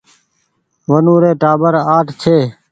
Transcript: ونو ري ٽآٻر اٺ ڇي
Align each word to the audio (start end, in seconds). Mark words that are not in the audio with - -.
ونو 0.89 1.15
ري 1.23 1.31
ٽآٻر 1.41 1.73
اٺ 1.95 2.07
ڇي 2.21 2.37